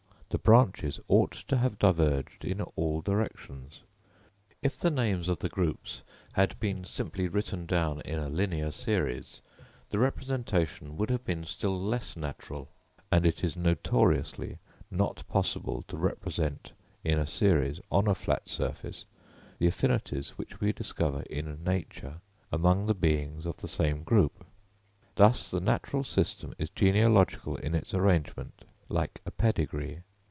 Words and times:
The 0.31 0.37
branches 0.37 0.97
ought 1.09 1.33
to 1.49 1.57
have 1.57 1.77
diverged 1.77 2.45
in 2.45 2.61
all 2.61 3.01
directions. 3.01 3.81
If 4.61 4.79
the 4.79 4.89
names 4.89 5.27
of 5.27 5.39
the 5.39 5.49
groups 5.49 6.03
had 6.31 6.57
been 6.57 6.85
simply 6.85 7.27
written 7.27 7.65
down 7.65 7.99
in 8.05 8.17
a 8.17 8.29
linear 8.29 8.71
series 8.71 9.41
the 9.89 9.99
representation 9.99 10.95
would 10.95 11.09
have 11.09 11.25
been 11.25 11.43
still 11.43 11.77
less 11.77 12.15
natural; 12.15 12.69
and 13.11 13.25
it 13.25 13.43
is 13.43 13.57
notoriously 13.57 14.57
not 14.89 15.27
possible 15.27 15.83
to 15.89 15.97
represent 15.97 16.71
in 17.03 17.19
a 17.19 17.27
series, 17.27 17.81
on 17.91 18.07
a 18.07 18.15
flat 18.15 18.47
surface, 18.47 19.05
the 19.59 19.67
affinities 19.67 20.37
which 20.37 20.61
we 20.61 20.71
discover 20.71 21.23
in 21.23 21.61
nature 21.65 22.21
among 22.53 22.85
the 22.85 22.95
beings 22.95 23.45
of 23.45 23.57
the 23.57 23.67
same 23.67 24.01
group. 24.03 24.45
Thus, 25.15 25.51
the 25.51 25.59
natural 25.59 26.05
system 26.05 26.55
is 26.57 26.69
genealogical 26.69 27.57
in 27.57 27.75
its 27.75 27.93
arrangement, 27.93 28.63
like 28.87 29.19
a 29.25 29.31
pedigree. 29.31 30.03